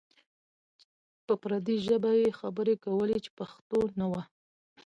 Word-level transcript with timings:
په 1.25 1.33
پردۍ 1.41 1.77
ژبه 1.87 2.11
یې 2.21 2.29
خبرې 2.39 2.75
کولې 2.85 3.17
چې 3.23 3.29
پښتو 3.37 3.79
نه 3.99 4.05
وه. 4.11 4.21